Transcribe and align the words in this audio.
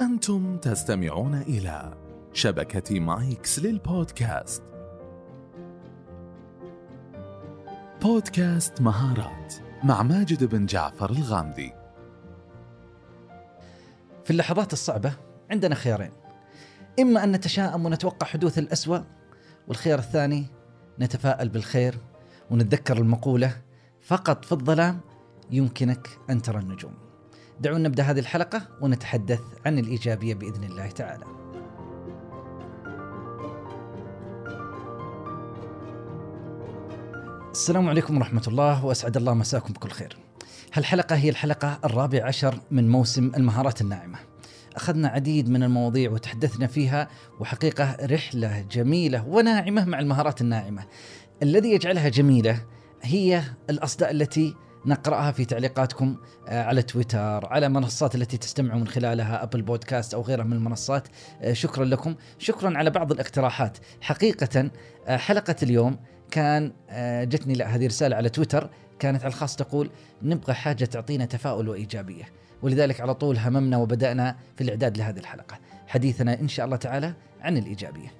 أنتم 0.00 0.56
تستمعون 0.56 1.34
إلى 1.34 1.94
شبكة 2.32 3.00
مايكس 3.00 3.58
للبودكاست. 3.58 4.62
بودكاست 8.02 8.80
مهارات 8.80 9.54
مع 9.84 10.02
ماجد 10.02 10.44
بن 10.44 10.66
جعفر 10.66 11.10
الغامدي. 11.10 11.72
في 14.24 14.30
اللحظات 14.30 14.72
الصعبة 14.72 15.12
عندنا 15.50 15.74
خيارين. 15.74 16.12
إما 17.00 17.24
أن 17.24 17.32
نتشائم 17.32 17.86
ونتوقع 17.86 18.26
حدوث 18.26 18.58
الأسوأ 18.58 18.98
والخيار 19.68 19.98
الثاني 19.98 20.46
نتفائل 21.00 21.48
بالخير 21.48 21.98
ونتذكر 22.50 22.98
المقولة 22.98 23.56
فقط 24.02 24.44
في 24.44 24.52
الظلام 24.52 25.00
يمكنك 25.50 26.08
أن 26.30 26.42
ترى 26.42 26.58
النجوم. 26.58 27.05
دعونا 27.60 27.88
نبدأ 27.88 28.02
هذه 28.02 28.18
الحلقة 28.18 28.68
ونتحدث 28.80 29.40
عن 29.66 29.78
الإيجابية 29.78 30.34
بإذن 30.34 30.64
الله 30.64 30.86
تعالى. 30.86 31.24
السلام 37.50 37.88
عليكم 37.88 38.16
ورحمة 38.16 38.42
الله 38.48 38.84
وأسعد 38.84 39.16
الله 39.16 39.34
مساكم 39.34 39.72
بكل 39.72 39.90
خير. 39.90 40.16
هالحلقة 40.72 41.16
هي 41.16 41.28
الحلقة 41.28 41.78
الرابع 41.84 42.26
عشر 42.26 42.60
من 42.70 42.88
موسم 42.88 43.32
المهارات 43.36 43.80
الناعمة. 43.80 44.18
أخذنا 44.76 45.08
عديد 45.08 45.48
من 45.48 45.62
المواضيع 45.62 46.10
وتحدثنا 46.10 46.66
فيها 46.66 47.08
وحقيقة 47.40 47.96
رحلة 48.02 48.60
جميلة 48.70 49.26
وناعمة 49.28 49.84
مع 49.84 50.00
المهارات 50.00 50.40
الناعمة. 50.40 50.84
الذي 51.42 51.72
يجعلها 51.72 52.08
جميلة 52.08 52.64
هي 53.02 53.42
الأصداء 53.70 54.10
التي 54.10 54.56
نقرأها 54.86 55.32
في 55.32 55.44
تعليقاتكم 55.44 56.16
آه، 56.48 56.62
على 56.62 56.82
تويتر 56.82 57.46
على 57.46 57.68
منصات 57.68 58.14
التي 58.14 58.36
تستمعوا 58.36 58.80
من 58.80 58.88
خلالها 58.88 59.42
أبل 59.42 59.62
بودكاست 59.62 60.14
أو 60.14 60.22
غيرها 60.22 60.44
من 60.44 60.52
المنصات. 60.52 61.08
آه، 61.42 61.52
شكرا 61.52 61.84
لكم. 61.84 62.14
شكرا 62.38 62.78
على 62.78 62.90
بعض 62.90 63.12
الاقتراحات. 63.12 63.78
حقيقة 64.00 64.70
آه، 65.06 65.16
حلقة 65.16 65.56
اليوم 65.62 65.96
كان 66.30 66.72
جتني 67.28 67.54
لا 67.54 67.66
هذه 67.66 67.86
رسالة 67.86 68.16
على 68.16 68.28
تويتر 68.28 68.70
كانت 68.98 69.24
على 69.24 69.28
الخاص 69.28 69.56
تقول 69.56 69.90
نبغى 70.22 70.54
حاجة 70.54 70.84
تعطينا 70.84 71.24
تفاؤل 71.24 71.68
وإيجابية. 71.68 72.24
ولذلك 72.62 73.00
على 73.00 73.14
طول 73.14 73.38
هممنا 73.38 73.76
وبدأنا 73.76 74.36
في 74.56 74.64
الإعداد 74.64 74.98
لهذه 74.98 75.18
الحلقة. 75.18 75.58
حديثنا 75.86 76.40
إن 76.40 76.48
شاء 76.48 76.66
الله 76.66 76.76
تعالى 76.76 77.14
عن 77.40 77.56
الإيجابية. 77.56 78.12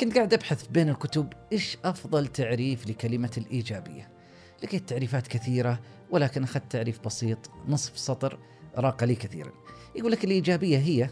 كنت 0.00 0.14
قاعد 0.16 0.34
أبحث 0.34 0.66
بين 0.66 0.88
الكتب 0.88 1.32
إيش 1.52 1.78
أفضل 1.84 2.26
تعريف 2.26 2.88
لكلمة 2.88 3.30
الإيجابية؟ 3.38 4.15
لقيت 4.64 4.88
تعريفات 4.88 5.26
كثيرة 5.26 5.80
ولكن 6.10 6.42
أخذت 6.42 6.72
تعريف 6.72 7.00
بسيط 7.04 7.50
نصف 7.68 7.98
سطر 7.98 8.38
راق 8.76 9.04
لي 9.04 9.14
كثيرا. 9.14 9.52
يقول 9.96 10.12
لك 10.12 10.24
الإيجابية 10.24 10.78
هي 10.78 11.10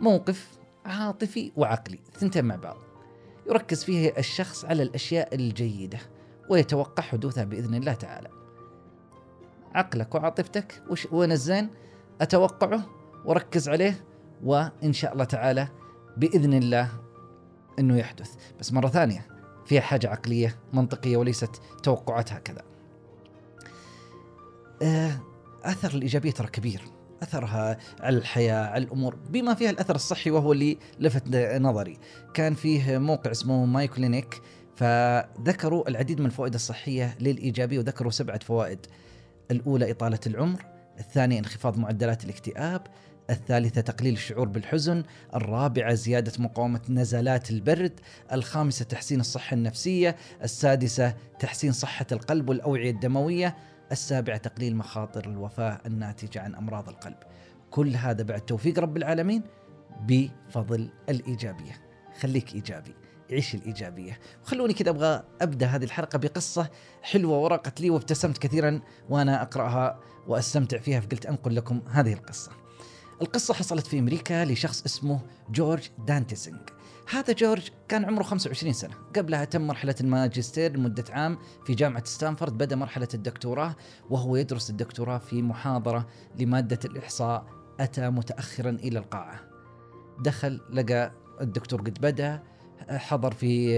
موقف 0.00 0.48
عاطفي 0.84 1.52
وعقلي 1.56 1.98
ثنتين 2.18 2.44
مع 2.44 2.56
بعض. 2.56 2.76
يركز 3.46 3.84
فيه 3.84 4.12
الشخص 4.18 4.64
على 4.64 4.82
الأشياء 4.82 5.34
الجيدة 5.34 5.98
ويتوقع 6.50 7.02
حدوثها 7.02 7.44
بإذن 7.44 7.74
الله 7.74 7.92
تعالى. 7.92 8.28
عقلك 9.74 10.14
وعاطفتك 10.14 10.82
وين 11.12 11.32
الزين؟ 11.32 11.68
أتوقعه 12.20 12.86
وركز 13.24 13.68
عليه 13.68 14.04
وإن 14.44 14.92
شاء 14.92 15.12
الله 15.12 15.24
تعالى 15.24 15.68
بإذن 16.16 16.54
الله 16.54 16.88
أنه 17.78 17.96
يحدث. 17.96 18.34
بس 18.60 18.72
مرة 18.72 18.88
ثانية 18.88 19.35
فيها 19.66 19.80
حاجة 19.80 20.08
عقلية 20.08 20.56
منطقية 20.72 21.16
وليست 21.16 21.60
توقعات 21.82 22.32
هكذا. 22.32 22.62
آه، 24.82 25.20
أثر 25.64 25.94
الإيجابية 25.94 26.30
ترى 26.30 26.46
كبير. 26.46 26.82
أثرها 27.22 27.78
على 28.00 28.16
الحياة 28.16 28.66
على 28.66 28.84
الأمور 28.84 29.14
بما 29.30 29.54
فيها 29.54 29.70
الأثر 29.70 29.94
الصحي 29.94 30.30
وهو 30.30 30.52
اللي 30.52 30.78
لفت 31.00 31.22
نظري. 31.36 31.98
كان 32.34 32.54
فيه 32.54 32.98
موقع 32.98 33.30
اسمه 33.30 33.64
Mayo 33.64 33.88
Clinic 33.88 34.40
فذكروا 34.76 35.88
العديد 35.88 36.20
من 36.20 36.26
الفوائد 36.26 36.54
الصحية 36.54 37.16
للإيجابية 37.20 37.78
وذكروا 37.78 38.10
سبعة 38.10 38.38
فوائد. 38.38 38.86
الأولى 39.50 39.90
إطالة 39.90 40.20
العمر. 40.26 40.64
الثانية 40.98 41.38
انخفاض 41.38 41.78
معدلات 41.78 42.24
الاكتئاب. 42.24 42.86
الثالثة 43.30 43.80
تقليل 43.80 44.12
الشعور 44.12 44.48
بالحزن 44.48 45.02
الرابعة 45.34 45.94
زيادة 45.94 46.32
مقاومة 46.38 46.80
نزلات 46.88 47.50
البرد 47.50 48.00
الخامسة 48.32 48.84
تحسين 48.84 49.20
الصحة 49.20 49.54
النفسية 49.54 50.16
السادسة 50.42 51.14
تحسين 51.38 51.72
صحة 51.72 52.06
القلب 52.12 52.48
والأوعية 52.48 52.90
الدموية 52.90 53.56
السابعة 53.92 54.36
تقليل 54.36 54.76
مخاطر 54.76 55.30
الوفاة 55.30 55.80
الناتجة 55.86 56.40
عن 56.40 56.54
أمراض 56.54 56.88
القلب. 56.88 57.16
كل 57.70 57.96
هذا 57.96 58.22
بعد 58.22 58.40
توفيق 58.40 58.78
رب 58.78 58.96
العالمين 58.96 59.42
بفضل 60.00 60.90
الإيجابية. 61.08 61.82
خليك 62.20 62.54
إيجابي 62.54 62.94
عيش 63.30 63.54
الإيجابية. 63.54 64.18
وخلوني 64.44 64.72
كذا 64.72 64.90
أبغى 64.90 65.22
أبدأ 65.40 65.66
هذه 65.66 65.84
الحلقة 65.84 66.18
بقصة 66.18 66.70
حلوة 67.02 67.38
وراقت 67.38 67.80
لي 67.80 67.90
وابتسمت 67.90 68.38
كثيرا 68.38 68.80
وأنا 69.08 69.42
أقرأها 69.42 70.00
وأستمتع 70.26 70.78
فيها 70.78 71.00
فقلت 71.00 71.26
أنقل 71.26 71.56
لكم 71.56 71.82
هذه 71.90 72.12
القصة. 72.12 72.65
القصة 73.22 73.54
حصلت 73.54 73.86
في 73.86 73.98
أمريكا 73.98 74.44
لشخص 74.44 74.84
اسمه 74.84 75.20
جورج 75.50 75.88
دانتزيج 76.06 76.60
هذا 77.10 77.32
جورج 77.32 77.68
كان 77.88 78.04
عمره 78.04 78.22
25 78.22 78.72
سنة. 78.72 78.94
قبلها 79.16 79.44
تم 79.44 79.66
مرحلة 79.66 79.94
الماجستير 80.00 80.76
لمدة 80.76 81.04
عام 81.10 81.38
في 81.66 81.74
جامعة 81.74 82.04
ستانفورد 82.04 82.58
بدأ 82.58 82.76
مرحلة 82.76 83.08
الدكتوراه 83.14 83.76
وهو 84.10 84.36
يدرس 84.36 84.70
الدكتوراه 84.70 85.18
في 85.18 85.42
محاضرة 85.42 86.06
لمادة 86.38 86.78
الإحصاء. 86.84 87.46
أتى 87.80 88.10
متأخرا 88.10 88.70
إلى 88.70 88.98
القاعة. 88.98 89.40
دخل 90.20 90.60
لقى 90.72 91.12
الدكتور 91.40 91.80
قد 91.80 91.98
بدأ 92.00 92.42
حضر 92.88 93.34
في 93.34 93.70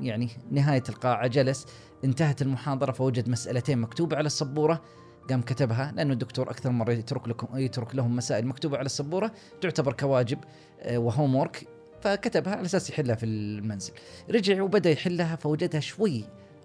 يعني 0.00 0.30
نهاية 0.50 0.84
القاعة 0.88 1.26
جلس 1.26 1.66
انتهت 2.04 2.42
المحاضرة 2.42 2.92
فوجد 2.92 3.28
مسألتين 3.28 3.78
مكتوبة 3.78 4.16
على 4.16 4.26
السبورة. 4.26 4.82
قام 5.30 5.42
كتبها 5.42 5.92
لأنه 5.96 6.12
الدكتور 6.12 6.50
أكثر 6.50 6.70
مرة 6.70 6.92
يترك 6.92 7.28
لكم 7.28 7.58
يترك 7.58 7.94
لهم 7.94 8.16
مسائل 8.16 8.46
مكتوبة 8.46 8.78
على 8.78 8.86
السبورة 8.86 9.32
تعتبر 9.60 9.92
كواجب 9.92 10.38
آه، 10.80 10.98
وهوم 10.98 11.34
وورك 11.34 11.66
فكتبها 12.00 12.54
على 12.56 12.66
أساس 12.66 12.90
يحلها 12.90 13.14
في 13.14 13.26
المنزل. 13.26 13.92
رجع 14.30 14.62
وبدأ 14.62 14.90
يحلها 14.90 15.36
فوجدها 15.36 15.80
شوي 15.80 16.24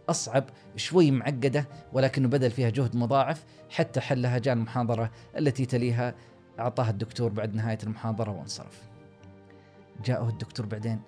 أصعب 0.10 0.44
شوي 0.76 1.12
معقدة 1.12 1.68
ولكنه 1.94 2.28
بذل 2.28 2.52
فيها 2.52 2.70
جهد 2.70 2.96
مضاعف 2.96 3.44
حتى 3.70 4.02
حلها 4.02 4.38
جاء 4.38 4.54
المحاضرة 4.54 5.12
التي 5.38 5.66
تليها 5.66 6.16
أعطاها 6.60 6.90
الدكتور 6.90 7.30
بعد 7.30 7.56
نهاية 7.56 7.78
المحاضرة 7.84 8.32
وانصرف. 8.32 8.82
جاءه 10.06 10.30
الدكتور 10.30 10.66
بعدين 10.66 11.00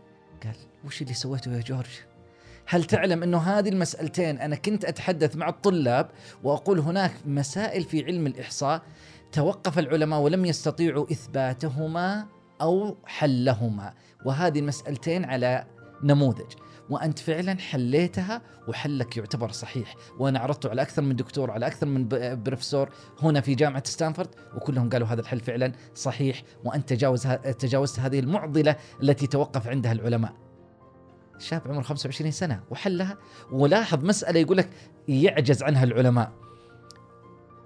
قال 0.44 0.56
وش 0.86 1.02
اللي 1.02 1.14
سويته 1.14 1.56
يا 1.56 1.62
جورج؟ 1.62 2.13
هل 2.68 2.84
تعلم 2.84 3.24
أنه 3.24 3.38
هذه 3.38 3.70
المسألتين 3.70 4.40
أنا 4.40 4.56
كنت 4.56 4.86
أتحدث 4.86 5.36
مع 5.36 5.50
الطلاب 5.50 6.10
وأقول 6.44 6.80
هناك 6.80 7.14
مسائل 7.26 7.84
في 7.84 8.06
علم 8.06 8.28
الإحصاء 8.28 8.82
توقف 9.32 9.80
العلماء 9.80 10.20
ولم 10.20 10.46
يستطيعوا 10.46 11.12
إثباتهما 11.12 12.26
أو 12.62 12.98
حلهما 13.06 13.94
وهذه 14.26 14.60
المسألتين 14.60 15.26
على 15.26 15.66
نموذج. 16.04 16.54
وأنت 16.90 17.20
فعلا 17.20 17.60
حليتها 17.60 18.42
وحلك 18.68 19.18
يعتبر 19.18 19.52
صحيح. 19.52 19.96
وأنا 20.20 20.40
عرضته 20.40 20.70
على 20.70 20.82
أكثر 20.82 21.02
من 21.02 21.16
دكتور 21.16 21.52
على 21.52 21.68
أكثر 21.68 21.86
من 21.86 22.08
بروفيسور 22.44 22.90
هنا 23.22 23.42
في 23.42 23.56
جامعة 23.56 23.84
ستانفورد 23.86 24.30
وكلهم 24.56 24.90
قالوا 24.90 25.08
هذا 25.08 25.22
الحل 25.22 25.40
فعلا 25.40 25.72
صحيح 25.96 26.44
وأنت 26.66 26.90
تجاوز 26.90 27.28
تجاوزت 27.60 28.00
هذه 28.00 28.20
المعضلة 28.20 28.76
التي 29.04 29.28
توقف 29.28 29.68
عندها 29.68 29.92
العلماء. 29.92 30.43
شاب 31.40 31.62
عمره 31.68 31.82
25 31.82 32.32
سنة 32.32 32.64
وحلها 32.70 33.18
ولاحظ 33.52 34.06
مسألة 34.06 34.40
يقول 34.40 34.58
لك 34.58 34.70
يعجز 35.08 35.64
عنها 35.64 35.84
العلماء. 35.84 36.43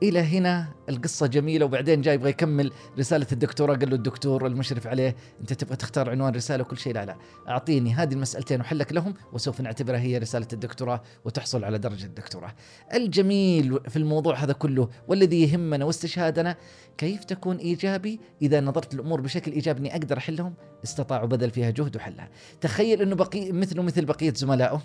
إلى 0.04 0.20
هنا 0.20 0.68
القصة 0.90 1.28
جميلة 1.28 1.66
وبعدين 1.66 2.02
جاي 2.02 2.16
يبغى 2.16 2.30
يكمل 2.30 2.72
رسالة 3.00 3.28
الدكتوراه 3.32 3.76
قال 3.76 3.90
له 3.90 3.96
الدكتور 3.96 4.48
المشرف 4.48 4.88
عليه 4.88 5.16
أنت 5.42 5.54
تبغى 5.54 5.76
تختار 5.76 6.10
عنوان 6.10 6.36
رسالة 6.36 6.64
وكل 6.64 6.78
شيء 6.78 6.94
لا 6.94 7.06
لا 7.06 7.16
أعطيني 7.48 7.94
هذه 7.94 8.14
المسألتين 8.14 8.62
وحلك 8.62 8.94
لهم 8.94 9.14
وسوف 9.34 9.62
نعتبرها 9.62 10.00
هي 10.00 10.18
رسالة 10.18 10.48
الدكتوراه 10.54 11.02
وتحصل 11.26 11.64
على 11.64 11.78
درجة 11.78 12.06
الدكتوراه. 12.06 12.54
الجميل 12.94 13.80
في 13.90 13.98
الموضوع 13.98 14.36
هذا 14.36 14.54
كله 14.54 14.90
والذي 15.08 15.44
يهمنا 15.44 15.86
واستشهادنا 15.86 16.56
كيف 16.98 17.24
تكون 17.24 17.58
إيجابي 17.58 18.20
إذا 18.42 18.62
نظرت 18.62 18.94
الأمور 18.94 19.22
بشكل 19.22 19.52
إيجابي 19.52 19.80
إني 19.80 19.92
أقدر 19.96 20.18
أحلهم 20.18 20.54
استطاعوا 20.84 21.28
بذل 21.28 21.52
فيها 21.52 21.70
جهد 21.70 21.96
وحلها. 21.96 22.30
تخيل 22.62 23.02
إنه 23.02 23.16
بقي 23.16 23.52
مثله 23.52 23.84
مثل 23.84 24.06
بقية 24.06 24.34
زملائه 24.34 24.82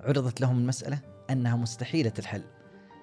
عرضت 0.00 0.40
لهم 0.40 0.58
المسألة 0.58 1.00
أنها 1.30 1.56
مستحيلة 1.56 2.12
الحل. 2.18 2.42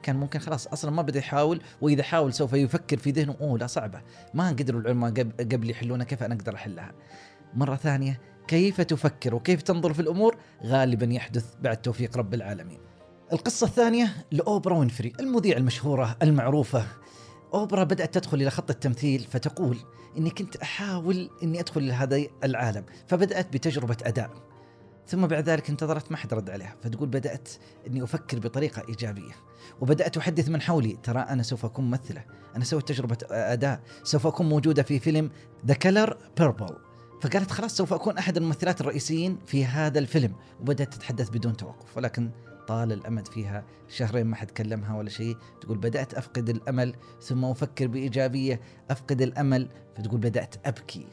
كان 0.04 0.16
ممكن 0.16 0.40
خلاص 0.40 0.68
أصلا 0.68 0.92
ما 0.92 1.02
بدأ 1.02 1.20
يحاول 1.20 1.62
وإذا 1.82 2.04
حاول 2.04 2.34
سوف 2.34 2.54
يفكر 2.54 2.98
في 2.98 3.12
ذهنه 3.12 3.36
أوه 3.42 3.58
لا 3.58 3.68
صعبة 3.68 4.02
ما 4.34 4.50
قدروا 4.50 4.82
العلماء 4.82 5.12
قبل 5.40 5.70
يحلونها 5.70 6.06
كيف 6.06 6.24
أنا 6.24 6.36
أقدر 6.36 6.56
أحلها. 6.56 6.92
مرة 7.54 7.76
ثانية 7.76 8.22
كيف 8.48 8.82
تفكر 8.82 9.36
وكيف 9.36 9.62
تنظر 9.62 9.94
في 9.94 10.02
الأمور؟ 10.02 10.38
غالبا 10.64 11.06
يحدث 11.06 11.46
بعد 11.62 11.78
توفيق 11.78 12.18
رب 12.18 12.34
العالمين. 12.34 12.80
القصة 13.34 13.68
الثانية 13.68 14.26
لأوبرا 14.32 14.78
وينفري 14.78 15.14
المذيعة 15.20 15.58
المشهورة 15.58 16.18
المعروفة. 16.22 16.86
أوبرا 17.54 17.84
بدأت 17.84 18.14
تدخل 18.14 18.42
إلى 18.42 18.50
خط 18.50 18.70
التمثيل 18.70 19.20
فتقول 19.20 19.78
إني 20.18 20.30
كنت 20.30 20.56
أحاول 20.56 21.30
إني 21.44 21.60
أدخل 21.60 21.88
لهذا 21.88 22.22
العالم 22.44 22.86
فبدأت 23.08 23.54
بتجربة 23.54 23.98
أداء. 24.04 24.49
ثم 25.10 25.28
بعد 25.28 25.50
ذلك 25.50 25.70
انتظرت 25.70 26.12
ما 26.12 26.18
حد 26.18 26.34
رد 26.34 26.50
عليها 26.50 26.76
فتقول 26.84 27.10
بدأت 27.10 27.50
إني 27.88 28.04
أفكر 28.04 28.40
بطريقة 28.40 28.84
إيجابية 28.90 29.32
وبدأت 29.82 30.18
أحدث 30.18 30.50
من 30.50 30.62
حولي 30.62 30.98
ترى 31.04 31.20
أنا 31.20 31.44
سوف 31.44 31.66
أكون 31.66 31.86
ممثلة 31.86 32.24
أنا 32.56 32.64
سويت 32.64 32.88
تجربة 32.88 33.18
أداء 33.32 33.82
سوف 34.04 34.28
أكون 34.28 34.50
موجودة 34.50 34.84
في 34.84 35.00
فيلم 35.00 35.32
The 35.66 35.74
Color 35.74 36.18
Purple 36.38 36.76
فقالت 37.22 37.52
خلاص 37.52 37.78
سوف 37.78 37.94
أكون 37.94 38.18
أحد 38.18 38.38
الممثلات 38.38 38.82
الرئيسيين 38.82 39.38
في 39.46 39.66
هذا 39.66 40.00
الفيلم 40.00 40.36
وبدأت 40.62 40.94
تتحدث 40.94 41.30
بدون 41.30 41.58
توقف 41.58 41.98
ولكن 41.98 42.32
طال 42.68 42.92
الأمد 42.92 43.28
فيها 43.28 43.64
شهرين 43.88 44.26
ما 44.28 44.36
حد 44.36 44.52
كلمها 44.52 44.98
ولا 44.98 45.10
شيء 45.10 45.38
تقول 45.62 45.78
بدأت 45.78 46.14
أفقد 46.14 46.50
الأمل 46.50 46.96
ثم 47.22 47.46
أفكر 47.46 47.88
بإيجابية 47.88 48.62
أفقد 48.92 49.22
الأمل 49.22 49.70
فتقول 49.98 50.20
بدأت 50.20 50.56
أبكي. 50.68 51.08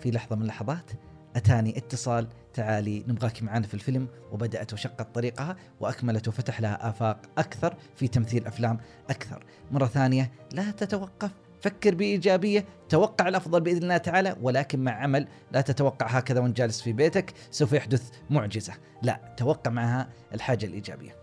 في 0.00 0.10
لحظة 0.10 0.36
من 0.36 0.42
اللحظات 0.42 0.90
أتاني 1.36 1.78
اتصال 1.78 2.28
تعالي 2.56 3.04
نبغاك 3.08 3.42
معنا 3.42 3.66
في 3.66 3.74
الفيلم. 3.74 4.08
وبدأت 4.32 4.72
وشقت 4.72 5.14
طريقها 5.14 5.56
وأكملت 5.80 6.28
وفتح 6.28 6.60
لها 6.60 6.88
آفاق 6.88 7.20
أكثر 7.38 7.76
في 7.96 8.08
تمثيل 8.08 8.46
أفلام 8.46 8.78
أكثر. 9.10 9.44
مرة 9.70 9.86
ثانية 9.86 10.32
لا 10.52 10.70
تتوقف 10.70 11.30
فكر 11.60 11.94
بإيجابية 11.94 12.64
توقع 12.88 13.28
الأفضل 13.28 13.60
بإذن 13.60 13.82
الله 13.82 13.96
تعالى 13.96 14.36
ولكن 14.42 14.84
مع 14.84 14.92
عمل 14.92 15.28
لا 15.52 15.60
تتوقع 15.60 16.06
هكذا 16.06 16.40
وانت 16.40 16.56
جالس 16.56 16.80
في 16.82 16.92
بيتك 16.92 17.32
سوف 17.50 17.72
يحدث 17.72 18.10
معجزة. 18.30 18.74
لا 19.02 19.20
توقع 19.36 19.70
معها 19.70 20.08
الحاجة 20.34 20.66
الإيجابية. 20.66 21.16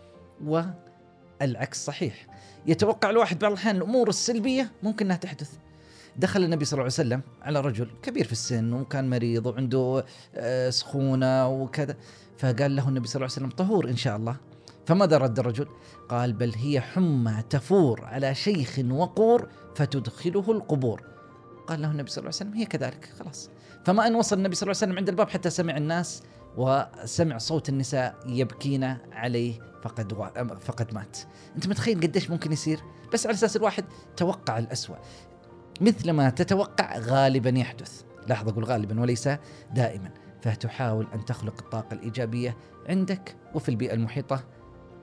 والعكس 0.46 1.86
صحيح. 1.86 2.28
يتوقع 2.66 3.10
الواحد 3.10 3.40
بعض 3.40 3.52
الأحيان 3.52 3.76
الأمور 3.76 4.10
السلبية 4.10 4.72
ممكن 4.84 5.06
أنها 5.06 5.18
تحدث. 5.18 5.54
دخل 6.18 6.44
النبي 6.44 6.66
صلى 6.66 6.74
الله 6.74 6.84
عليه 6.84 6.94
وسلم 6.94 7.22
على 7.42 7.62
رجل 7.62 7.88
كبير 8.02 8.26
في 8.26 8.32
السن 8.32 8.74
وكان 8.74 9.10
مريض 9.10 9.46
وعنده 9.46 10.06
آه، 10.36 10.70
سخونة 10.70 11.48
وكذا. 11.48 11.96
فقال 12.38 12.76
له 12.76 12.90
النبي 12.90 13.08
صلى 13.08 13.16
الله 13.16 13.34
عليه 13.36 13.48
وسلم 13.48 13.50
طهور 13.50 13.90
إن 13.90 13.96
شاء 13.96 14.18
الله. 14.18 14.36
فماذا 14.86 15.18
رد 15.18 15.40
الرجل؟ 15.40 15.68
قال 16.10 16.34
بل 16.34 16.54
هي 16.56 16.82
حمى 16.82 17.44
تفور 17.50 18.06
على 18.06 18.36
شيخ 18.36 18.80
وقور 18.92 19.48
فتدخله 19.76 20.52
القبور. 20.52 21.04
قال 21.68 21.82
له 21.82 21.92
النبي 21.92 22.10
صلى 22.10 22.18
الله 22.18 22.36
عليه 22.40 22.50
وسلم 22.50 22.54
هي 22.54 22.66
كذلك 22.66 23.14
خلاص. 23.20 23.50
فما 23.86 24.08
أن 24.08 24.16
وصل 24.16 24.38
النبي 24.38 24.56
صلى 24.56 24.68
الله 24.68 24.78
عليه 24.78 24.88
وسلم 24.88 24.98
عند 24.98 25.10
الباب 25.10 25.30
حتى 25.30 25.50
سمع 25.50 25.78
الناس 25.78 26.24
وسمع 26.58 27.38
صوت 27.38 27.70
النساء 27.70 28.16
يبكين 28.26 28.84
عليه 29.12 29.60
فقد 29.84 30.14
و... 30.14 30.26
فقد 30.60 30.94
مات. 30.94 31.18
أنت 31.56 31.68
متخيل 31.68 32.02
قديش 32.02 32.30
ممكن 32.30 32.52
يصير؟ 32.52 32.80
بس 33.14 33.26
على 33.26 33.34
أساس 33.34 33.56
الواحد 33.56 33.86
توقع 34.18 34.58
الأسوأ. 34.58 34.96
مثل 35.82 36.12
ما 36.12 36.30
تتوقع 36.30 36.98
غالبا 36.98 37.50
يحدث. 37.50 38.02
لاحظ 38.28 38.50
أقول 38.50 38.64
غالبا 38.64 39.02
وليس 39.02 39.30
دائما. 39.74 40.12
فتحاول 40.42 41.08
أن 41.14 41.26
تخلق 41.26 41.54
الطاقة 41.60 41.94
الإيجابية 41.94 42.58
عندك 42.90 43.36
وفي 43.56 43.70
البيئة 43.70 43.94
المحيطة 43.94 44.44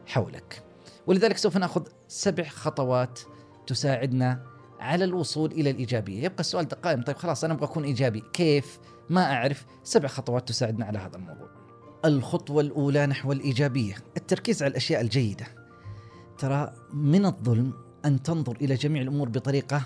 حولك. 0.07 0.63
ولذلك 1.07 1.37
سوف 1.37 1.57
نأخذ 1.57 1.87
سبع 2.09 2.45
خطوات 2.45 3.21
تساعدنا 3.67 4.43
على 4.81 5.05
الوصول 5.05 5.53
إلى 5.53 5.71
الإيجابية. 5.71 6.25
يبقى 6.25 6.41
السؤال 6.41 6.69
قائم. 6.69 7.03
طيب 7.03 7.17
خلاص 7.17 7.45
أنا 7.45 7.55
أبغى 7.55 7.65
أكون 7.65 7.85
إيجابي. 7.85 8.23
كيف؟ 8.33 8.79
ما 9.11 9.33
أعرف. 9.33 9.67
سبع 9.85 10.09
خطوات 10.09 10.49
تساعدنا 10.49 10.87
على 10.87 10.99
هذا 10.99 11.17
الموضوع. 11.17 11.49
الخطوة 12.05 12.61
الأولى 12.63 13.07
نحو 13.07 13.33
الإيجابية. 13.33 13.95
التركيز 14.17 14.63
على 14.63 14.71
الأشياء 14.71 15.01
الجيدة. 15.01 15.47
ترى 16.39 16.73
من 16.93 17.27
الظلم 17.27 17.73
أن 18.05 18.23
تنظر 18.23 18.57
إلى 18.57 18.75
جميع 18.75 19.03
الأمور 19.03 19.29
بطريقة 19.29 19.83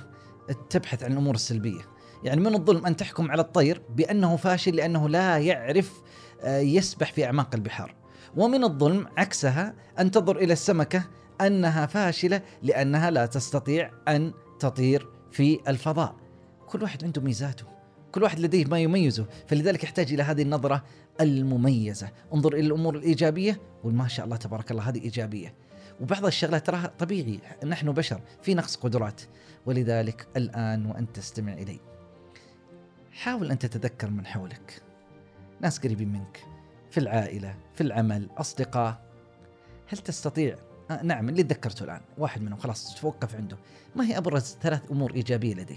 تبحث 0.70 1.04
عن 1.04 1.12
الأمور 1.12 1.34
السلبية. 1.34 1.80
يعني 2.24 2.40
من 2.40 2.54
الظلم 2.54 2.86
أن 2.86 2.96
تحكم 2.96 3.30
على 3.30 3.42
الطير 3.42 3.82
بأنه 3.96 4.36
فاشل 4.36 4.76
لأنه 4.76 5.08
لا 5.08 5.38
يعرف 5.38 6.02
آه، 6.42 6.58
يسبح 6.58 7.12
في 7.12 7.24
أعماق 7.24 7.54
البحار. 7.54 7.94
ومن 8.36 8.64
الظلم 8.64 9.06
عكسها 9.16 9.74
أن 9.98 10.10
تنظر 10.10 10.36
إلى 10.36 10.52
السمكة 10.52 11.04
أنها 11.40 11.86
فاشلة 11.86 12.42
لأنها 12.62 13.10
لا 13.10 13.26
تستطيع 13.26 13.90
أن 14.08 14.32
تطير 14.58 15.08
في 15.30 15.60
الفضاء. 15.68 16.14
كل 16.66 16.82
واحد 16.82 17.04
عنده 17.04 17.22
ميزاته. 17.22 17.64
كل 18.12 18.22
واحد 18.22 18.40
لديه 18.40 18.64
ما 18.64 18.78
يميزه. 18.78 19.26
فلذلك 19.46 19.84
يحتاج 19.84 20.12
إلى 20.12 20.22
هذه 20.22 20.42
النظرة 20.42 20.84
المميزة. 21.20 22.08
انظر 22.34 22.52
إلى 22.52 22.66
الأمور 22.66 22.96
الإيجابية 22.96 23.60
وما 23.84 24.08
شاء 24.08 24.24
الله 24.24 24.36
تبارك 24.36 24.70
الله 24.70 24.82
هذه 24.82 25.00
إيجابية. 25.00 25.54
وبعض 26.00 26.26
الشغلات 26.26 26.66
تراها 26.66 26.92
طبيعي 26.98 27.40
نحن 27.64 27.92
بشر 27.92 28.20
في 28.42 28.54
نقص 28.54 28.76
قدرات 28.76 29.20
ولذلك 29.66 30.26
الآن 30.36 30.86
وأنت 30.86 31.16
تستمع 31.16 31.52
إلي. 31.52 31.80
حاول 33.12 33.50
أن 33.50 33.58
تتذكر 33.58 34.10
من 34.10 34.26
حولك. 34.26 34.82
ناس 35.60 35.78
قريبين 35.78 36.12
منك 36.12 36.44
في 36.90 37.00
العائلة 37.00 37.54
في 37.74 37.80
العمل 37.80 38.28
أصدقاء. 38.36 39.04
هل 39.88 39.98
تستطيع؟ 39.98 40.56
آه 40.90 41.02
نعم 41.02 41.28
اللي 41.28 41.42
تذكرته 41.42 41.84
الآن 41.84 42.00
واحد 42.18 42.42
منهم 42.42 42.58
خلاص 42.58 43.00
توقف 43.00 43.34
عنده. 43.34 43.56
ما 43.96 44.06
هي 44.06 44.18
أبرز 44.18 44.56
ثلاث 44.62 44.90
أمور 44.90 45.14
إيجابية 45.14 45.54
لديه؟ 45.54 45.76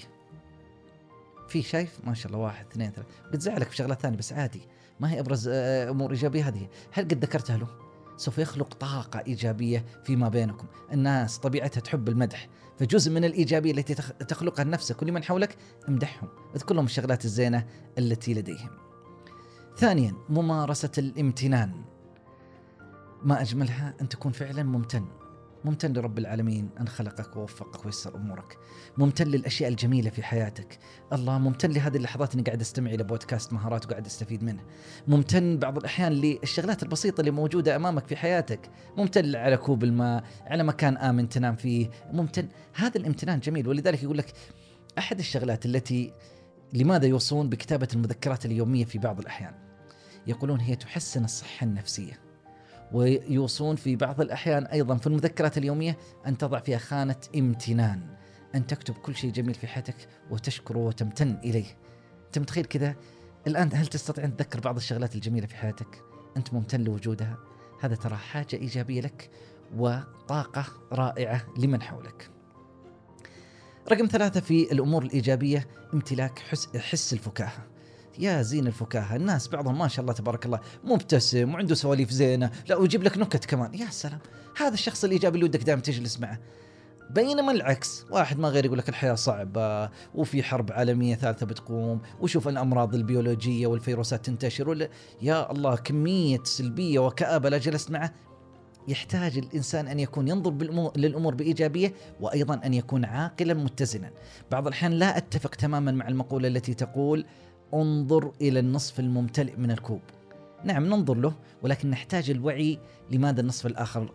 في 1.47 1.61
شايف 1.61 1.99
ما 2.03 2.13
شاء 2.13 2.27
الله 2.27 2.39
واحد 2.43 2.65
اثنين 2.71 2.91
ثلاثة. 2.91 3.09
قد 3.33 3.39
زعلك 3.39 3.67
في 3.69 3.75
شغلات 3.75 4.01
ثانية 4.01 4.17
بس 4.17 4.33
عادي. 4.33 4.61
ما 4.99 5.11
هي 5.11 5.19
أبرز 5.19 5.49
آه، 5.53 5.89
أمور 5.89 6.11
إيجابية 6.11 6.47
هذه؟ 6.47 6.67
هل 6.91 7.03
قد 7.03 7.23
ذكرتها 7.23 7.57
له؟ 7.57 7.67
سوف 8.17 8.37
يخلق 8.37 8.73
طاقة 8.73 9.19
إيجابية 9.27 9.85
فيما 10.03 10.29
بينكم. 10.29 10.67
الناس 10.93 11.37
طبيعتها 11.37 11.81
تحب 11.81 12.09
المدح 12.09 12.47
فجزء 12.79 13.11
من 13.11 13.25
الإيجابية 13.25 13.71
التي 13.71 13.93
تخلقها 14.27 14.63
نفسك 14.63 15.01
ولمن 15.01 15.23
حولك 15.23 15.57
امدحهم. 15.89 16.29
اذكر 16.55 16.75
لهم 16.75 16.85
الشغلات 16.85 17.25
الزينة 17.25 17.65
التي 17.97 18.33
لديهم. 18.33 18.69
ثانيا 19.77 20.13
ممارسة 20.29 20.91
الامتنان. 20.97 21.71
ما 23.23 23.41
أجملها؟ 23.41 23.93
أن 24.01 24.09
تكون 24.09 24.31
فعلا 24.31 24.63
ممتن. 24.63 25.05
ممتن 25.67 25.93
لرب 25.93 26.17
العالمين 26.17 26.69
أن 26.79 26.87
خلقك 26.87 27.37
ووفقك 27.37 27.85
ويسر 27.85 28.15
أمورك. 28.15 28.57
ممتن 28.97 29.27
للأشياء 29.27 29.69
الجميلة 29.69 30.09
في 30.09 30.23
حياتك. 30.23 30.79
الله 31.13 31.37
ممتن 31.37 31.71
لهذه 31.71 31.97
اللحظات 31.97 32.33
أني 32.33 32.43
قاعد 32.43 32.61
أستمع 32.61 32.91
إلى 32.91 33.03
بودكاست 33.03 33.53
مهارات 33.53 33.85
وقاعد 33.85 34.05
أستفيد 34.05 34.43
منه. 34.43 34.61
ممتن 35.07 35.57
بعض 35.57 35.77
الأحيان 35.77 36.11
للشغلات 36.11 36.83
البسيطة 36.83 37.19
اللي 37.19 37.31
موجودة 37.31 37.75
أمامك 37.75 38.07
في 38.07 38.15
حياتك. 38.15 38.69
ممتن 38.97 39.35
على 39.35 39.57
كوب 39.57 39.83
الماء 39.83 40.23
على 40.45 40.63
مكان 40.63 40.97
آمن 40.97 41.29
تنام 41.29 41.55
فيه. 41.55 41.89
ممتن. 42.13 42.47
هذا 42.73 42.97
الامتنان 42.97 43.39
جميل. 43.39 43.67
ولذلك 43.67 44.03
يقول 44.03 44.17
لك 44.17 44.33
أحد 44.97 45.19
الشغلات 45.19 45.65
التي 45.65 46.13
لماذا 46.73 47.05
يوصون 47.05 47.49
بكتابة 47.49 47.87
المذكرات 47.93 48.45
اليومية 48.45 48.85
في 48.85 48.99
بعض 48.99 49.19
الأحيان؟ 49.19 49.53
يقولون 50.27 50.59
هي 50.59 50.75
تحسن 50.75 51.23
الصحة 51.23 51.63
النفسية. 51.63 52.26
ويوصون 52.91 53.75
في 53.75 53.95
بعض 53.95 54.21
الأحيان 54.21 54.65
أيضا 54.65 54.97
في 54.97 55.07
المذكرات 55.07 55.57
اليومية 55.57 55.97
أن 56.27 56.37
تضع 56.37 56.59
فيها 56.59 56.77
خانة 56.77 57.15
امتنان 57.35 58.01
أن 58.55 58.67
تكتب 58.67 58.93
كل 58.93 59.15
شيء 59.15 59.31
جميل 59.31 59.53
في 59.53 59.67
حياتك 59.67 59.95
وتشكره 60.31 60.77
وتمتن 60.77 61.37
إليه. 61.43 61.77
أنت 62.27 62.39
متخيل 62.39 62.65
كذا؟ 62.65 62.95
الآن 63.47 63.69
هل 63.73 63.87
تستطيع 63.87 64.23
أن 64.23 64.37
تذكر 64.37 64.59
بعض 64.59 64.75
الشغلات 64.75 65.15
الجميلة 65.15 65.47
في 65.47 65.55
حياتك؟ 65.55 66.01
أنت 66.37 66.53
ممتن 66.53 66.81
لوجودها؟ 66.81 67.37
هذا 67.81 67.95
ترى 67.95 68.15
حاجة 68.15 68.53
إيجابية 68.53 69.01
لك 69.01 69.29
وطاقة 69.75 70.65
رائعة 70.91 71.45
لمن 71.57 71.81
حولك. 71.81 72.29
رقم 73.91 74.05
ثلاثة 74.05 74.39
في 74.39 74.71
الأمور 74.71 75.03
الإيجابية 75.03 75.67
امتلاك 75.93 76.39
حس, 76.39 76.77
حس 76.77 77.13
الفكاهة. 77.13 77.67
يا 78.19 78.41
زين 78.41 78.67
الفكاهة 78.67 79.15
الناس 79.15 79.47
بعضهم 79.47 79.77
ما 79.77 79.87
شاء 79.87 80.01
الله 80.01 80.13
تبارك 80.13 80.45
الله 80.45 80.59
مبتسم 80.83 81.53
وعنده 81.53 81.75
سواليف 81.75 82.11
زينة. 82.11 82.51
لا 82.69 82.75
ويجيب 82.75 83.03
لك 83.03 83.17
نكت 83.17 83.45
كمان. 83.45 83.73
يا 83.73 83.87
سلام 83.89 84.19
هذا 84.57 84.73
الشخص 84.73 85.03
الإيجابي 85.03 85.35
اللي 85.35 85.45
ودك 85.45 85.63
دائما 85.63 85.81
تجلس 85.81 86.19
معه. 86.19 86.39
بينما 87.09 87.51
العكس 87.51 88.05
واحد 88.11 88.39
ما 88.39 88.49
غير 88.49 88.65
يقول 88.65 88.77
لك 88.77 88.89
الحياة 88.89 89.13
صعبة 89.13 89.89
وفي 90.15 90.43
حرب 90.43 90.71
عالمية 90.71 91.15
ثالثة 91.15 91.45
بتقوم 91.45 92.01
وشوف 92.21 92.47
الأمراض 92.47 92.95
البيولوجية 92.95 93.67
والفيروسات 93.67 94.25
تنتشر 94.25 94.69
ولا. 94.69 94.89
يا 95.21 95.51
الله 95.51 95.75
كمية 95.75 96.43
سلبية 96.43 96.99
وكآبة 96.99 97.49
لا 97.49 97.57
جلست 97.57 97.91
معه. 97.91 98.13
يحتاج 98.87 99.37
الإنسان 99.37 99.87
أن 99.87 99.99
يكون 99.99 100.27
ينظر 100.27 100.51
للأمور 100.97 101.35
بإيجابية 101.35 101.93
وأيضا 102.19 102.61
أن 102.65 102.73
يكون 102.73 103.05
عاقلا 103.05 103.53
متزنا. 103.53 104.11
بعض 104.51 104.67
الأحيان 104.67 104.91
لا 104.91 105.17
أتفق 105.17 105.55
تماما 105.55 105.91
مع 105.91 106.07
المقولة 106.07 106.47
التي 106.47 106.73
تقول 106.73 107.25
انظر 107.73 108.31
إلى 108.41 108.59
النصف 108.59 108.99
الممتلئ 108.99 109.55
من 109.55 109.71
الكوب. 109.71 110.01
نعم 110.63 110.85
ننظر 110.85 111.15
له 111.15 111.35
ولكن 111.61 111.89
نحتاج 111.89 112.29
الوعي 112.29 112.79
لماذا 113.11 113.41
النصف 113.41 113.65
الآخر 113.65 114.11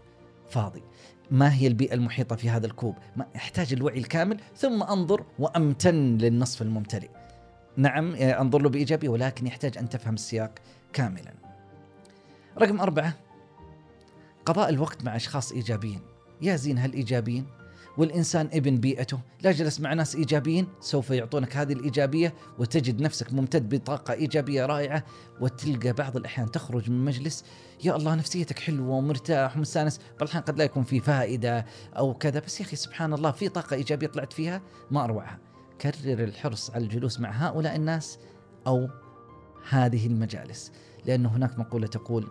فاضي. 0.50 0.82
ما 1.30 1.54
هي 1.54 1.66
البيئة 1.66 1.94
المحيطة 1.94 2.37
في 2.37 2.50
هذا 2.50 2.66
الكوب؟ 2.66 2.94
ما 3.16 3.26
أحتاج 3.37 3.73
الوعي 3.73 3.99
الكامل 3.99 4.40
ثم 4.56 4.82
أنظر 4.82 5.25
وأمتن 5.38 6.18
للنصف 6.18 6.62
الممتلئ. 6.62 7.11
نعم 7.76 8.14
أنظر 8.14 8.62
له 8.62 8.68
بإيجابية 8.68 9.09
ولكن 9.09 9.47
يحتاج 9.47 9.78
أن 9.78 9.88
تفهم 9.88 10.14
السياق 10.14 10.50
كاملا. 10.92 11.32
رقم 12.59 12.80
أربعة 12.80 13.14
قضاء 14.47 14.68
الوقت 14.68 15.04
مع 15.04 15.16
أشخاص 15.16 15.52
إيجابيين 15.52 16.00
يا 16.42 16.56
زين 16.56 16.78
هل 16.78 16.92
إيجابيين 16.92 17.47
والإنسان 17.96 18.49
ابن 18.52 18.76
بيئته. 18.76 19.20
لا 19.42 19.52
جلس 19.52 19.80
مع 19.80 19.92
ناس 19.92 20.16
إيجابيين 20.16 20.66
سوف 20.80 21.11
يعطونك 21.11 21.56
هذه 21.56 21.72
الإيجابية 21.72 22.34
وتجد 22.58 23.00
نفسك 23.00 23.32
ممتد 23.32 23.75
بطاقة 23.75 24.14
إيجابية 24.14 24.66
رائعة 24.66 25.04
وتلقى 25.40 25.92
بعض 25.92 26.16
الأحيان 26.16 26.50
تخرج 26.50 26.90
من 26.90 27.04
مجلس 27.04 27.44
يا 27.84 27.96
الله 27.96 28.14
نفسيتك 28.14 28.58
حلوة 28.58 28.88
ومرتاح 28.88 29.56
ومستانس. 29.56 29.99
بعض 29.99 30.22
الأحيان 30.22 30.42
قد 30.42 30.58
لا 30.58 30.64
يكون 30.64 30.84
في 30.84 31.00
فائدة 31.00 31.66
أو 31.96 32.14
كذا 32.14 32.40
بس 32.40 32.61
يا 32.61 32.64
أخي 32.66 32.76
سبحان 32.76 33.12
الله 33.12 33.30
في 33.30 33.49
طاقة 33.49 33.75
إيجابية 33.75 34.06
طلعت 34.06 34.32
فيها 34.32 34.62
ما 34.90 35.04
أروعها. 35.04 35.38
كرر 35.80 36.25
الحرص 36.25 36.70
على 36.70 36.84
الجلوس 36.84 37.20
مع 37.20 37.30
هؤلاء 37.30 37.76
الناس 37.76 38.18
أو 38.66 38.88
هذه 39.68 40.06
المجالس 40.06 40.72
لأن 41.06 41.26
هناك 41.26 41.58
مقولة 41.58 41.87
تقول 41.87 42.26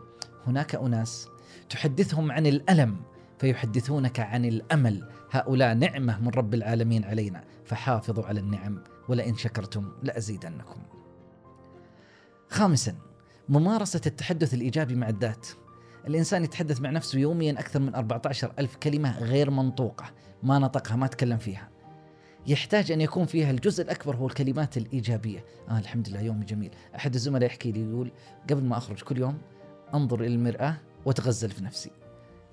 هناك 0.47 0.75
أناس 0.75 1.27
تحدثهم 1.69 2.31
عن 2.31 2.47
الألم 2.47 2.97
فيحدثونك 3.41 4.19
عن 4.19 4.45
الأمل. 4.45 5.09
هؤلاء 5.31 5.73
نعمة 5.73 6.21
من 6.21 6.29
رب 6.29 6.53
العالمين 6.53 7.05
علينا. 7.05 7.43
فحافظوا 7.65 8.25
على 8.25 8.39
النعم 8.39 8.83
ولئن 9.09 9.35
شكرتم 9.35 9.91
لأزيدنكم. 10.03 10.81
خامسا 12.49 12.95
ممارسة 13.49 14.01
التحدث 14.05 14.53
الإيجابي 14.53 14.95
مع 14.95 15.09
الذات. 15.09 15.47
الإنسان 16.07 16.43
يتحدث 16.43 16.81
مع 16.81 16.89
نفسه 16.89 17.19
يوميا 17.19 17.51
أكثر 17.51 17.79
من 17.79 17.95
14 17.95 18.53
ألف 18.59 18.75
كلمة 18.75 19.19
غير 19.19 19.49
منطوقة 19.49 20.05
ما 20.43 20.59
نطقها 20.59 20.95
ما 20.95 21.07
تكلم 21.07 21.37
فيها. 21.37 21.69
يحتاج 22.47 22.91
أن 22.91 23.01
يكون 23.01 23.25
فيها 23.25 23.51
الجزء 23.51 23.83
الأكبر 23.83 24.15
هو 24.15 24.27
الكلمات 24.27 24.77
الإيجابية. 24.77 25.45
آه 25.69 25.79
الحمد 25.79 26.09
لله 26.09 26.21
يومي 26.21 26.45
جميل. 26.45 26.71
أحد 26.95 27.13
الزملاء 27.13 27.45
يحكي 27.45 27.71
لي 27.71 27.81
يقول 27.81 28.11
قبل 28.49 28.63
ما 28.63 28.77
أخرج 28.77 29.01
كل 29.01 29.17
يوم 29.17 29.37
أنظر 29.93 30.19
إلى 30.19 30.35
المرآة 30.35 30.77
وأتغزل 31.05 31.49
في 31.49 31.63
نفسي. 31.63 32.00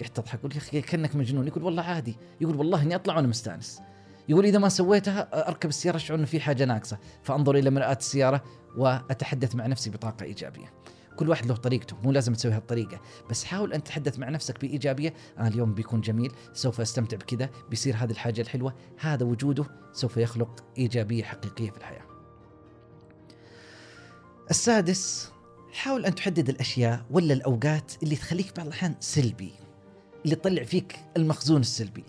قعدت 0.00 0.18
أضحك 0.18 0.38
أقول 0.38 0.52
يا 0.52 0.58
أخي 0.58 0.80
كأنك 0.80 1.16
مجنون. 1.16 1.46
يقول 1.46 1.62
والله 1.62 1.82
عادي. 1.82 2.16
يقول 2.40 2.56
والله 2.56 2.82
إني 2.82 2.94
أطلع 2.94 3.16
وأنا 3.16 3.28
مستأنس. 3.28 3.80
يقول 4.28 4.44
إذا 4.44 4.58
ما 4.58 4.68
سويتها 4.68 5.48
أركب 5.48 5.68
السيارة 5.68 5.96
أشعر 5.96 6.18
أنه 6.18 6.26
في 6.26 6.40
حاجة 6.40 6.64
ناقصة. 6.64 6.98
فأنظر 7.22 7.54
إلى 7.54 7.70
مرآة 7.70 7.92
السيارة 7.92 8.44
وأتحدث 8.76 9.54
مع 9.54 9.66
نفسي 9.66 9.90
بطاقة 9.90 10.24
إيجابية. 10.24 10.72
كل 11.16 11.28
واحد 11.28 11.46
له 11.46 11.54
طريقته 11.54 11.96
مو 12.02 12.12
لازم 12.12 12.34
تسوي 12.34 12.52
هالطريقة. 12.52 13.00
بس 13.30 13.44
حاول 13.44 13.72
أن 13.72 13.84
تتحدث 13.84 14.18
مع 14.18 14.28
نفسك 14.28 14.60
بإيجابية. 14.60 15.14
أنا 15.38 15.48
اليوم 15.48 15.74
بيكون 15.74 16.00
جميل 16.00 16.32
سوف 16.52 16.80
أستمتع 16.80 17.16
بكذا. 17.16 17.50
بيصير 17.70 17.96
هذه 17.96 18.10
الحاجة 18.10 18.40
الحلوة. 18.40 18.74
هذا 18.98 19.26
وجوده 19.26 19.64
سوف 19.92 20.16
يخلق 20.16 20.64
إيجابية 20.78 21.22
حقيقية 21.22 21.70
في 21.70 21.76
الحياة. 21.76 22.02
السادس 24.50 25.32
حاول 25.72 26.06
أن 26.06 26.14
تحدد 26.14 26.48
الأشياء 26.48 27.04
ولا 27.10 27.34
الأوقات 27.34 27.92
اللي 28.02 28.16
تخليك 28.16 28.56
بعض 28.56 28.66
الأحيان 28.66 28.94
سلبي. 29.00 29.52
اللي 30.28 30.40
تطلع 30.40 30.62
فيك 30.62 31.00
المخزون 31.16 31.61
السلبي. 31.61 32.04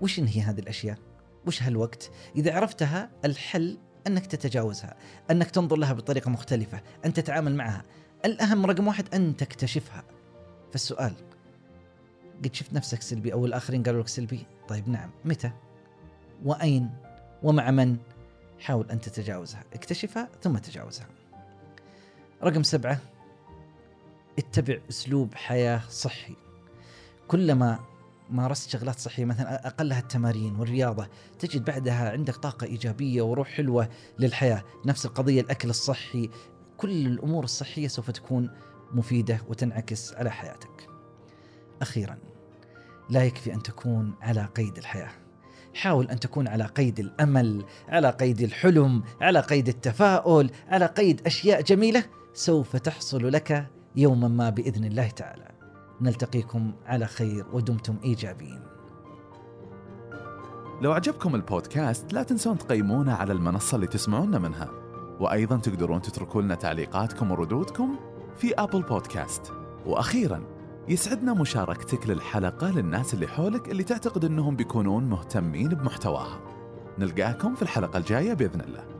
وش 0.00 0.20
هي 0.20 0.40
هذه 0.40 0.58
الأشياء؟ 0.58 0.98
وش 1.46 1.62
هالوقت؟ 1.62 2.10
إذا 2.36 2.54
عرفتها 2.54 3.10
الحل 3.24 3.78
أنك 4.06 4.26
تتجاوزها 4.26 4.96
أنك 5.30 5.50
تنظر 5.50 5.76
لها 5.76 5.92
بطريقة 5.92 6.30
مختلفة 6.30 6.82
أن 7.04 7.12
تتعامل 7.12 7.54
معها. 7.54 7.84
الأهم 8.24 8.66
رقم 8.66 8.86
واحد 8.86 9.14
أن 9.14 9.36
تكتشفها. 9.36 10.04
فالسؤال 10.72 11.14
قد 12.44 12.54
شفت 12.54 12.72
نفسك 12.72 13.02
سلبي 13.02 13.32
أو 13.32 13.46
الآخرين 13.46 13.82
قالوا 13.82 14.00
لك 14.00 14.08
سلبي؟ 14.08 14.46
طيب 14.68 14.88
نعم. 14.88 15.10
متى؟ 15.24 15.50
وأين؟ 16.44 16.90
ومع 17.42 17.70
من؟ 17.70 17.96
حاول 18.60 18.90
أن 18.90 19.00
تتجاوزها. 19.00 19.64
اكتشفها 19.72 20.28
ثم 20.42 20.58
تجاوزها. 20.58 21.06
رقم 22.42 22.62
سبعة 22.62 22.98
اتبع 24.38 24.78
أسلوب 24.90 25.34
حياة 25.34 25.80
صحي. 25.88 26.43
كلما 27.28 27.78
مارست 28.30 28.70
شغلات 28.70 28.98
صحية 28.98 29.24
مثلا 29.24 29.66
أقلها 29.66 29.98
التمارين 29.98 30.56
والرياضة 30.56 31.08
تجد 31.38 31.64
بعدها 31.64 32.10
عندك 32.10 32.36
طاقة 32.36 32.66
إيجابية 32.66 33.22
وروح 33.22 33.48
حلوة 33.48 33.88
للحياة 34.18 34.64
نفس 34.86 35.06
القضية 35.06 35.40
الأكل 35.40 35.70
الصحي 35.70 36.30
كل 36.76 37.06
الأمور 37.06 37.44
الصحية 37.44 37.88
سوف 37.88 38.10
تكون 38.10 38.50
مفيدة 38.92 39.40
وتنعكس 39.48 40.14
على 40.14 40.30
حياتك. 40.30 40.88
أخيرا 41.82 42.18
لا 43.10 43.24
يكفي 43.24 43.54
أن 43.54 43.62
تكون 43.62 44.14
على 44.20 44.48
قيد 44.56 44.78
الحياة. 44.78 45.10
حاول 45.74 46.10
أن 46.10 46.20
تكون 46.20 46.48
على 46.48 46.64
قيد 46.64 47.00
الأمل، 47.00 47.64
على 47.88 48.10
قيد 48.10 48.40
الحلم، 48.40 49.02
على 49.20 49.40
قيد 49.40 49.68
التفاؤل، 49.68 50.50
على 50.68 50.86
قيد 50.86 51.26
أشياء 51.26 51.62
جميلة 51.62 52.04
سوف 52.34 52.76
تحصل 52.76 53.32
لك 53.32 53.66
يوما 53.96 54.28
ما 54.28 54.50
بإذن 54.50 54.84
الله 54.84 55.08
تعالى. 55.08 55.53
نلتقيكم 56.04 56.72
على 56.86 57.06
خير 57.06 57.46
ودمتم 57.52 57.96
إيجابيين. 58.04 58.60
لو 60.82 60.92
عجبكم 60.92 61.34
البودكاست 61.34 62.12
لا 62.12 62.22
تنسون 62.22 62.58
تقيمونا 62.58 63.14
على 63.14 63.32
المنصة 63.32 63.74
اللي 63.74 63.86
تسمعونا 63.86 64.38
منها. 64.38 64.70
وأيضا 65.20 65.56
تقدرون 65.56 66.02
تتركوا 66.02 66.42
لنا 66.42 66.54
تعليقاتكم 66.54 67.30
وردودكم 67.30 67.96
في 68.36 68.54
أبل 68.54 68.82
بودكاست 68.82 69.52
وأخيرا 69.86 70.44
يسعدنا 70.88 71.34
مشاركتك 71.34 72.08
للحلقة 72.08 72.70
للناس 72.70 73.14
اللي 73.14 73.26
حولك 73.26 73.68
اللي 73.68 73.82
تعتقد 73.82 74.24
أنهم 74.24 74.56
بيكونون 74.56 75.04
مهتمين 75.04 75.68
بمحتواها 75.68 76.40
نلقاكم 76.98 77.54
في 77.54 77.62
الحلقة 77.62 77.96
الجاية 77.96 78.34
بإذن 78.34 78.60
الله 78.60 78.93